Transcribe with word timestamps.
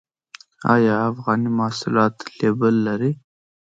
آیا 0.73 0.93
افغاني 1.09 1.49
محصولات 1.59 2.15
لیبل 2.39 2.75
لري؟ 2.87 3.11